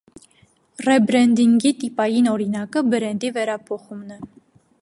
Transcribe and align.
Ռեբրեդինգի 0.85 1.73
տիպային 1.83 2.31
օրինակը 2.33 2.85
բրենդի 2.91 3.35
վերափոխումն 3.37 4.19
է։ 4.19 4.23